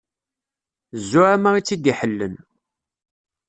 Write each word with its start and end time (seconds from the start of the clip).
Zzuɛama 1.01 1.49
i 1.55 1.61
tt-id-iḥellen. 1.63 2.35